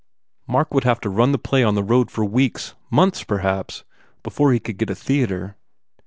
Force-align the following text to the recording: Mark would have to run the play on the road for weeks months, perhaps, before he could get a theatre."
Mark 0.47 0.73
would 0.73 0.83
have 0.83 0.99
to 1.01 1.11
run 1.11 1.31
the 1.31 1.37
play 1.37 1.63
on 1.63 1.75
the 1.75 1.83
road 1.83 2.09
for 2.09 2.25
weeks 2.25 2.73
months, 2.89 3.23
perhaps, 3.23 3.83
before 4.23 4.51
he 4.51 4.59
could 4.59 4.79
get 4.79 4.89
a 4.89 4.95
theatre." 4.95 5.57